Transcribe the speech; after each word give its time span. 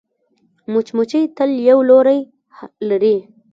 مچمچۍ 0.71 1.23
تل 1.35 1.49
یو 1.69 1.79
لوری 1.89 2.19
لري 2.89 3.15